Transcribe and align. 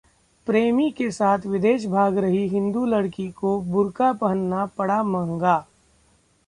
प्रेमी 0.47 0.89
के 0.91 1.09
साथ 1.11 1.45
विदेश 1.45 1.85
भाग 1.85 2.17
रही 2.17 2.47
हिंदू 2.47 2.85
लड़की 2.85 3.29
को 3.31 3.59
बुर्का 3.61 4.11
पहनना 4.13 4.65
पड़ा 4.77 5.01
महंगा 5.03 5.65